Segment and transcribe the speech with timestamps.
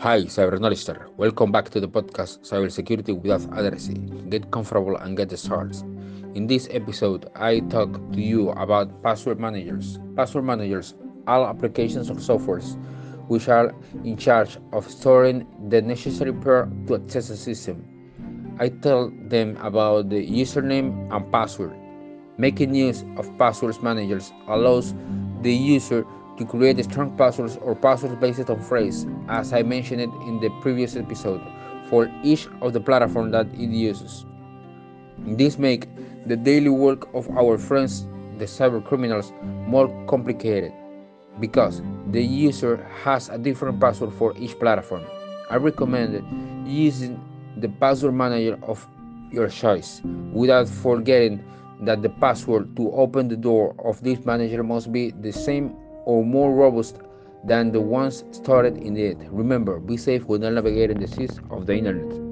[0.00, 1.14] Hi, cyberknowledger.
[1.18, 4.30] Welcome back to the podcast Cybersecurity Without Addressing.
[4.30, 5.76] Get comfortable and get the started.
[6.34, 9.98] In this episode, I talk to you about password managers.
[10.16, 10.94] Password managers
[11.26, 12.80] are applications or softwares
[13.28, 17.84] which are in charge of storing the necessary pair to access the system.
[18.58, 21.76] I tell them about the username and password.
[22.38, 24.94] Making use of passwords managers allows
[25.42, 26.06] the user
[26.40, 30.96] to create strong passwords or passwords based on phrase, as I mentioned in the previous
[30.96, 31.42] episode,
[31.90, 34.24] for each of the platform that it uses.
[35.18, 35.86] This makes
[36.24, 38.06] the daily work of our friends,
[38.38, 39.34] the cyber criminals,
[39.66, 40.72] more complicated
[41.40, 45.04] because the user has a different password for each platform.
[45.50, 46.24] I recommend
[46.66, 47.20] using
[47.58, 48.86] the password manager of
[49.30, 50.00] your choice
[50.32, 51.44] without forgetting
[51.82, 56.24] that the password to open the door of this manager must be the same or
[56.24, 56.98] more robust
[57.44, 59.18] than the ones stored in it.
[59.30, 62.29] Remember, be safe when navigating the seas of the internet.